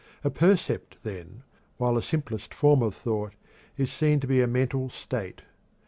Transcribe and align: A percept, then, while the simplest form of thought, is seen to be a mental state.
A 0.23 0.31
percept, 0.31 0.97
then, 1.03 1.43
while 1.77 1.93
the 1.93 2.01
simplest 2.01 2.55
form 2.55 2.81
of 2.81 2.95
thought, 2.95 3.33
is 3.77 3.91
seen 3.91 4.19
to 4.21 4.25
be 4.27 4.41
a 4.41 4.47
mental 4.47 4.89
state. 4.89 5.43